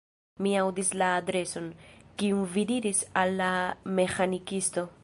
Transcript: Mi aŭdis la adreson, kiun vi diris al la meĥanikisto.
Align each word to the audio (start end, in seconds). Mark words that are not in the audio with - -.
Mi 0.45 0.53
aŭdis 0.61 0.89
la 1.01 1.09
adreson, 1.17 1.67
kiun 2.23 2.43
vi 2.57 2.65
diris 2.73 3.05
al 3.25 3.39
la 3.45 3.53
meĥanikisto. 4.01 4.91